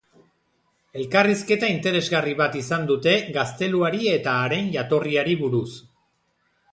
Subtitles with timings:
[1.01, 5.69] Elkarrizketa interesgarri bat izan dute gazteluari eta haren jatorriari buruz.